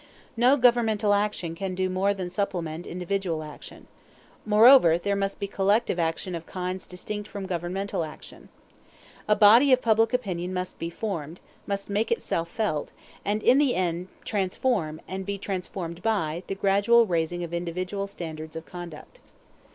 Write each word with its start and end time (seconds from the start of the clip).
No 0.35 0.57
governmental 0.57 1.13
action 1.13 1.53
can 1.53 1.75
do 1.75 1.87
more 1.87 2.11
than 2.11 2.31
supplement 2.31 2.87
individual 2.87 3.43
action. 3.43 3.85
Moreover, 4.47 4.97
there 4.97 5.15
must 5.15 5.39
be 5.39 5.45
collective 5.45 5.99
action 5.99 6.33
of 6.33 6.47
kinds 6.47 6.87
distinct 6.87 7.29
from 7.29 7.45
governmental 7.45 8.03
action. 8.03 8.49
A 9.27 9.35
body 9.35 9.71
of 9.71 9.79
public 9.79 10.11
opinion 10.11 10.55
must 10.55 10.79
be 10.79 10.89
formed, 10.89 11.39
must 11.67 11.87
make 11.87 12.11
itself 12.11 12.49
felt, 12.49 12.89
and 13.23 13.43
in 13.43 13.59
the 13.59 13.75
end 13.75 14.07
transform, 14.25 14.99
and 15.07 15.23
be 15.23 15.37
transformed 15.37 16.01
by, 16.01 16.41
the 16.47 16.55
gradual 16.55 17.05
raising 17.05 17.43
of 17.43 17.53
individual 17.53 18.07
standards 18.07 18.55
of 18.55 18.65
conduct. 18.65 19.19